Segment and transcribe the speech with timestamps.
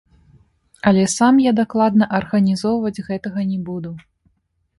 [0.91, 3.95] Але сам я дакладна арганізоўваць гэтага не буду.